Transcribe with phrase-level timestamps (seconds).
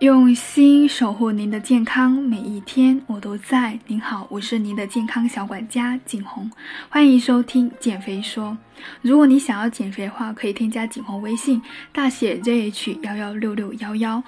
[0.00, 3.78] 用心守护您的健康，每一天我都在。
[3.86, 6.50] 您好，我是您的健康小管家景红，
[6.88, 8.58] 欢迎收听减肥说。
[9.02, 11.62] 如果你想要减肥的话，可以添加景红微信，
[11.92, 14.20] 大写 ZH 幺幺六六幺幺。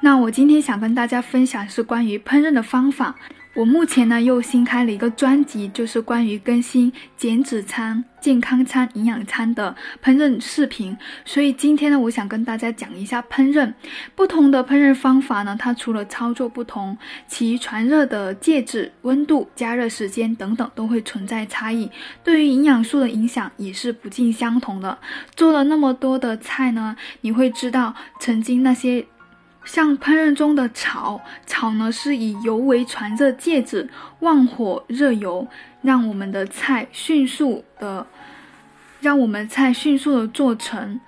[0.00, 3.14] 那我今天想跟大家分享是关于烹饪的方法。
[3.54, 10.96] 我目前呢又新开了一个专辑，就是关于更新减脂餐、健康餐、营养餐的烹饪视频。
[11.26, 13.70] 所以今天呢，我想跟大家讲一下烹饪
[14.14, 16.96] 不同的烹饪方法呢，它除了操作不同，
[17.28, 21.90] 其传热的介质、温度、加热时间等等都会存在差异，
[22.24, 24.96] 对于营养素的影响也是不尽相同的。
[25.36, 29.06] 做了那么多的菜呢，你会知道曾经那些。
[29.64, 33.88] 像烹饪中的炒，炒呢是以油为传热介质，
[34.20, 35.46] 旺火热油，
[35.82, 38.06] 让我们的菜迅速的，
[39.00, 41.00] 让我们菜迅速的做成。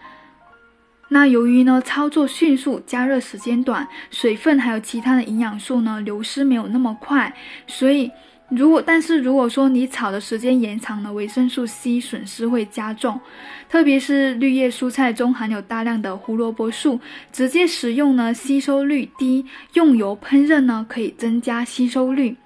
[1.09, 7.34] 那由于呢操作迅速，加热时间短，水分还有其他的营养素呢流失没有那么快，
[7.67, 8.11] 所以。
[8.56, 13.20] 如果，但是如果说你炒的时间延长了，维生素 C 损失会加重，
[13.69, 17.00] 特别是绿叶蔬菜中含有大量的胡萝卜素，
[17.32, 22.36] 直接食用呢吸收率低，用油烹饪呢可以增加吸收率。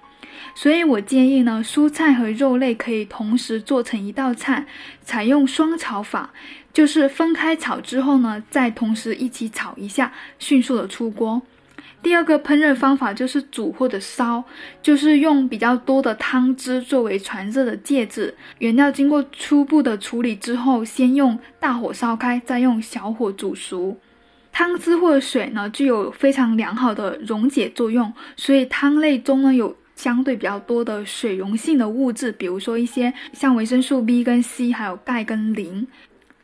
[0.55, 4.65] 所以我建议呢，蔬菜和肉类可以同时做成一道菜，
[5.03, 6.31] 采用双炒法，
[6.73, 11.41] 就是分开炒之后呢，再同时一起炒一下，迅速的出锅。
[12.01, 14.43] 第二个烹饪方法就是煮或者烧，
[14.81, 18.33] 就是用比较多的汤汁作为传热的介质。
[18.59, 23.97] 原料经过初步的处理之后，先用大火烧开，再用小火煮熟。
[24.51, 35.85] 汤汁或者水呢，具有非常良好的溶解作用，所以汤类中呢有相对比较多的水溶性的物质，比如说一些像维生素 B 跟 C，还有钙跟磷。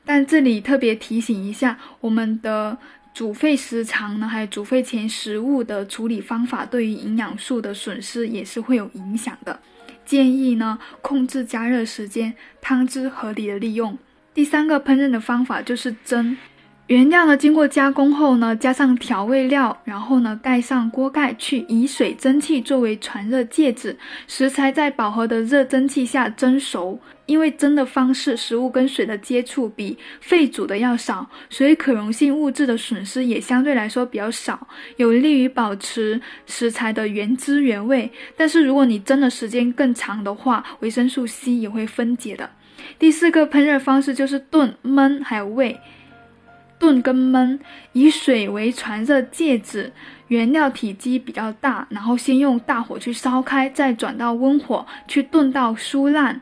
[0.06, 2.78] 但这里特别提醒一下，我们的。
[3.16, 9.58] 煮沸时长呢，还有煮沸前食物的处理方法，对于营养素的损失也是会有影响的。
[10.06, 13.98] 建议呢，控制加热时间，汤汁合理的利用。
[14.34, 16.36] 第三个烹饪的方法就是蒸。
[16.88, 23.98] 原料呢，经过加工后呢，加上调味料，然后呢，盖上锅盖，去以水蒸气作为传热介质，
[24.28, 27.00] 食材在饱和的热蒸汽下蒸熟。
[27.26, 34.68] 因为蒸的方式，食物跟水的接触比沸煮的要少，所以可溶性物质的损失也相对来说比较少，
[34.98, 38.12] 有利于保持食材的原汁原味。
[38.38, 42.48] 但是如果你蒸的时间更长的话，维生素 C 也会分解的。
[43.00, 45.76] 第四个烹饪方式就是炖、焖还有煨。
[46.86, 47.58] 炖跟焖，
[47.94, 49.92] 以水为传热介质，
[50.28, 56.42] 原料体积比较大，然后先用大火去烧开，再转到温火去炖到酥烂。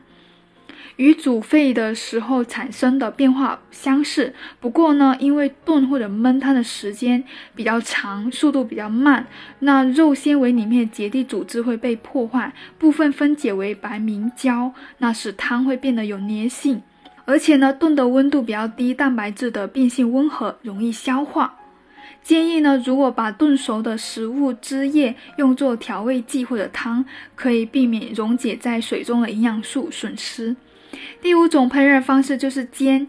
[0.96, 7.24] 与煮沸的时候产生的变化相似，不过呢，因为炖或者焖它的时间
[7.54, 9.26] 比较长，速度比较慢，
[9.60, 16.82] 那肉纤维里面结缔组织会被破坏，部分分解为白明胶，那使汤会变得有粘性。
[17.26, 21.54] 而且呢，炖的温度比较低，蛋白质的变性温和，容易消化。
[22.22, 30.56] 建议呢，如果把炖熟的食物汁液用作调味剂或者汤，可以避免溶解在水中的营养素损失。
[31.20, 33.06] 第五种烹饪方式就是煎，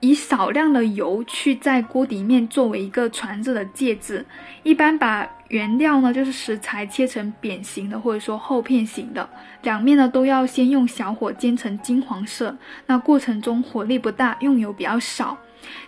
[0.00, 4.24] 以少量的油去在锅底面作为一个传热的介质。
[4.62, 9.28] 一般把原料呢，就是食材切成扁形的或者说厚片型的，
[9.62, 12.56] 两面呢都要先用小火煎成金黄色。
[12.86, 15.36] 那过程中火力不大，用油比较少。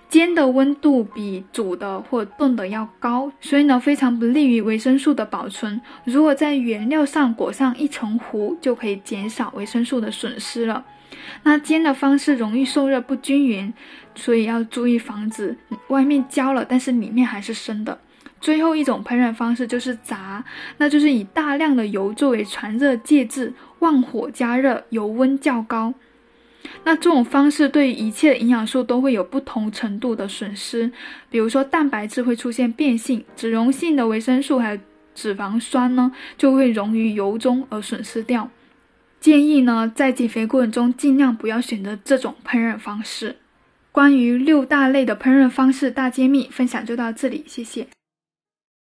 [0.09, 5.81] 煎的温度比煮的或炖的要高，所以呢非常不利于维生素的保存。
[6.05, 10.83] 如果在原料上裹上一层糊，就可以减少维生素的损失了。
[11.43, 13.73] 那煎的方式容易受热不均匀，
[14.15, 15.57] 所以要注意防止
[15.89, 17.99] 外面焦了，但是里面还是生的。
[18.41, 20.45] 最后一种烹饪方式就是炸，
[20.77, 25.93] 那就是以大量的油作为传热介质，旺火加热，油温较高。
[26.85, 30.91] 那这种方式对于一切的营养素都会有不同程度的损失，
[31.31, 34.81] 比如说蛋白质会出现变性，脂溶性的维生素还有
[35.15, 38.49] 脂肪酸呢就会溶于油中而损失掉。
[39.21, 43.37] 建议呢在减肥过程中尽量不要选择这种烹饪方式。
[43.91, 47.89] 关于六大类的烹饪方式大揭秘分享就到这里，谢谢。